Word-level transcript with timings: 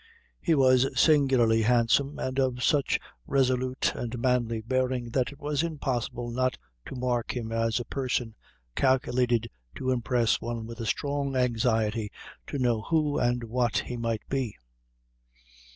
He 0.39 0.55
was 0.55 0.89
singularly 0.99 1.61
handsome, 1.61 2.17
and 2.17 2.39
of 2.39 2.63
such 2.63 2.99
resolute 3.27 3.93
and 3.93 4.17
manly 4.17 4.59
bearing, 4.61 5.11
that 5.11 5.31
it 5.31 5.37
was 5.37 5.61
impossible 5.61 6.31
not 6.31 6.57
to 6.87 6.95
mark 6.95 7.37
him 7.37 7.51
as 7.51 7.79
a 7.79 7.85
person 7.85 8.33
calculated 8.75 9.51
to 9.75 9.91
impress 9.91 10.41
one 10.41 10.65
with 10.65 10.79
a 10.79 10.87
strong 10.87 11.35
anxiety 11.35 12.11
to 12.47 12.57
know 12.57 12.81
who 12.81 13.19
and 13.19 13.43
what 13.43 13.77
he 13.77 13.95
might 13.95 14.27
be. 14.27 14.57